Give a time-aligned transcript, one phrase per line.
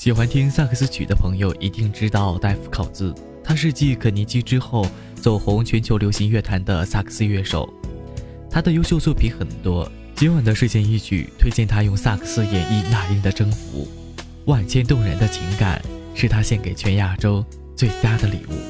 [0.00, 3.14] 喜欢听萨克斯曲的朋友一定知道戴夫考兹。
[3.44, 7.68] 他是继肯尼基之后走红全球流行乐坛的萨克斯乐手。
[8.50, 9.86] 他的优秀作品很多
[10.16, 13.86] 今晚的睡前一曲推荐他用萨克斯演绎那英的征服。
[14.46, 15.78] 万千动人的情感
[16.14, 17.44] 是他献给全亚洲
[17.76, 18.69] 最佳的礼物。